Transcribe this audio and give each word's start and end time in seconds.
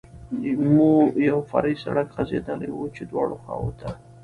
مو 0.73 0.89
یو 1.29 1.37
فرعي 1.49 1.75
سړک 1.83 2.07
غځېدلی 2.15 2.69
و، 2.73 2.79
چې 2.95 3.01
دواړو 3.11 3.35
اړخو 3.51 3.71
ته. 3.79 3.89